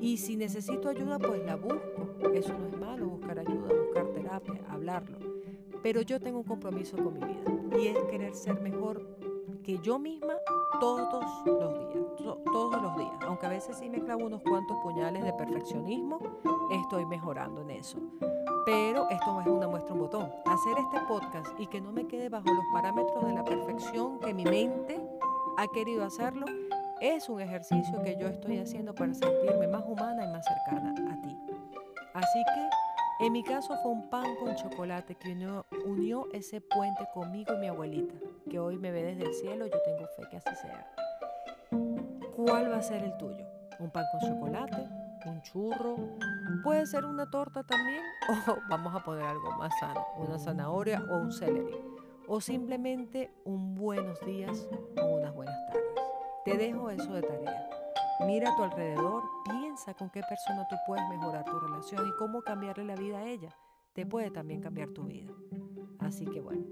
Y 0.00 0.16
si 0.16 0.36
necesito 0.36 0.88
ayuda, 0.88 1.18
pues 1.18 1.44
la 1.44 1.56
busco. 1.56 2.16
Eso 2.34 2.52
no 2.58 2.66
es 2.66 2.78
malo, 2.78 3.06
buscar 3.06 3.38
ayuda, 3.38 3.68
buscar 3.84 4.06
terapia, 4.08 4.60
hablarlo. 4.68 5.18
Pero 5.82 6.02
yo 6.02 6.20
tengo 6.20 6.38
un 6.38 6.44
compromiso 6.44 6.96
con 6.96 7.14
mi 7.14 7.20
vida 7.20 7.80
y 7.80 7.88
es 7.88 7.98
querer 8.04 8.34
ser 8.34 8.60
mejor 8.60 9.18
que 9.62 9.78
yo 9.78 9.98
misma 9.98 10.34
todos 10.80 11.46
los 11.46 11.74
días, 11.84 12.36
todos 12.44 12.82
los 12.82 12.96
días. 12.96 13.12
Aunque 13.22 13.46
a 13.46 13.50
veces 13.50 13.76
sí 13.76 13.88
me 13.88 14.00
clavo 14.02 14.26
unos 14.26 14.42
cuantos 14.42 14.76
puñales 14.82 15.24
de 15.24 15.32
perfeccionismo, 15.32 16.18
estoy 16.72 17.06
mejorando 17.06 17.62
en 17.62 17.70
eso. 17.70 17.98
Pero 18.64 19.08
esto 19.10 19.32
no 19.32 19.40
es 19.40 19.46
una 19.46 19.68
muestra 19.68 19.94
un 19.94 20.00
botón. 20.00 20.30
Hacer 20.46 20.78
este 20.78 21.00
podcast 21.06 21.48
y 21.58 21.66
que 21.66 21.80
no 21.80 21.92
me 21.92 22.06
quede 22.06 22.28
bajo 22.28 22.46
los 22.46 22.64
parámetros 22.72 23.26
de 23.26 23.34
la 23.34 23.44
perfección 23.44 24.20
que 24.20 24.32
mi 24.32 24.44
mente 24.44 25.00
ha 25.58 25.66
querido 25.68 26.04
hacerlo, 26.04 26.46
es 27.00 27.28
un 27.28 27.40
ejercicio 27.40 28.02
que 28.02 28.16
yo 28.16 28.28
estoy 28.28 28.58
haciendo 28.58 28.94
para 28.94 29.12
sentirme 29.14 29.66
más 29.66 29.84
humana 29.86 30.24
y 30.24 30.28
más 30.28 30.46
cercana 30.46 30.94
a 31.10 31.20
ti. 31.20 31.36
Así 32.14 32.42
que 32.54 33.26
en 33.26 33.32
mi 33.32 33.42
caso 33.42 33.76
fue 33.82 33.92
un 33.92 34.08
pan 34.08 34.34
con 34.36 34.54
chocolate 34.56 35.14
que 35.14 35.32
unió, 35.32 35.66
unió, 35.84 36.28
ese 36.32 36.60
puente 36.60 37.06
conmigo 37.14 37.54
y 37.54 37.58
mi 37.58 37.68
abuelita, 37.68 38.14
que 38.50 38.58
hoy 38.58 38.78
me 38.78 38.90
ve 38.90 39.02
desde 39.02 39.24
el 39.24 39.34
cielo, 39.34 39.66
yo 39.66 39.80
tengo 39.84 40.06
fe 40.16 40.22
que 40.30 40.36
así 40.36 40.54
sea. 40.56 40.92
¿Cuál 42.36 42.70
va 42.70 42.76
a 42.76 42.82
ser 42.82 43.04
el 43.04 43.16
tuyo? 43.16 43.46
¿Un 43.78 43.90
pan 43.90 44.04
con 44.12 44.20
chocolate? 44.28 44.88
churro, 45.42 45.96
puede 46.62 46.86
ser 46.86 47.04
una 47.04 47.28
torta 47.30 47.62
también 47.62 48.02
o 48.48 48.56
vamos 48.68 48.94
a 48.94 49.04
poner 49.04 49.24
algo 49.24 49.52
más 49.52 49.72
sano, 49.78 50.04
una 50.18 50.38
zanahoria 50.38 51.02
o 51.10 51.18
un 51.18 51.32
celery 51.32 51.91
o 52.26 52.40
simplemente 52.40 53.30
un 53.44 53.74
buenos 53.74 54.20
días 54.24 54.68
o 55.00 55.06
unas 55.16 55.34
buenas 55.34 55.56
tardes. 55.66 55.82
Te 56.44 56.56
dejo 56.56 56.90
eso 56.90 57.12
de 57.12 57.22
tarea. 57.22 57.68
Mira 58.26 58.52
a 58.52 58.56
tu 58.56 58.62
alrededor, 58.62 59.22
piensa 59.44 59.94
con 59.94 60.10
qué 60.10 60.20
persona 60.28 60.66
tú 60.68 60.76
puedes 60.86 61.08
mejorar 61.08 61.44
tu 61.44 61.58
relación 61.58 62.06
y 62.06 62.12
cómo 62.18 62.42
cambiarle 62.42 62.84
la 62.84 62.94
vida 62.94 63.18
a 63.18 63.28
ella. 63.28 63.56
Te 63.94 64.06
puede 64.06 64.30
también 64.30 64.60
cambiar 64.60 64.90
tu 64.90 65.04
vida. 65.04 65.32
Así 65.98 66.24
que 66.24 66.40
bueno, 66.40 66.64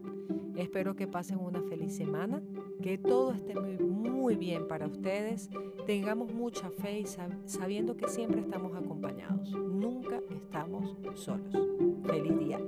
espero 0.56 0.96
que 0.96 1.06
pasen 1.06 1.38
una 1.38 1.62
feliz 1.62 1.96
semana, 1.96 2.42
que 2.82 2.98
todo 2.98 3.32
esté 3.32 3.54
muy, 3.54 3.78
muy 3.78 4.36
bien 4.36 4.66
para 4.68 4.86
ustedes, 4.86 5.50
tengamos 5.86 6.32
mucha 6.32 6.70
fe 6.70 7.00
y 7.00 7.06
sabiendo 7.46 7.96
que 7.96 8.08
siempre 8.08 8.40
estamos 8.40 8.76
acompañados, 8.76 9.50
nunca 9.52 10.20
estamos 10.30 10.96
solos. 11.14 11.56
Feliz 12.04 12.38
día. 12.38 12.60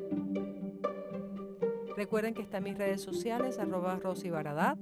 Recuerden 1.97 2.35
que 2.35 2.43
están 2.43 2.65
mis 2.65 2.77
redes 2.77 3.01
sociales, 3.03 3.59
arroba 3.59 3.97
Rosy 3.97 4.31
Baradad, 4.31 4.79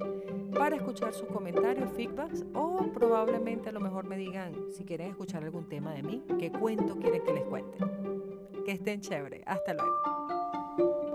para 0.54 0.76
escuchar 0.76 1.12
sus 1.12 1.28
comentarios, 1.28 1.90
feedbacks 1.92 2.44
o 2.54 2.90
probablemente 2.92 3.68
a 3.68 3.72
lo 3.72 3.80
mejor 3.80 4.06
me 4.06 4.16
digan 4.16 4.54
si 4.70 4.84
quieren 4.84 5.08
escuchar 5.08 5.42
algún 5.42 5.68
tema 5.68 5.92
de 5.92 6.02
mí, 6.02 6.22
qué 6.38 6.50
cuento 6.52 6.96
quieren 6.98 7.22
que 7.22 7.32
les 7.32 7.44
cuente. 7.44 7.78
Que 8.64 8.72
estén 8.72 9.00
chévere. 9.00 9.42
Hasta 9.46 9.74
luego. 9.74 11.09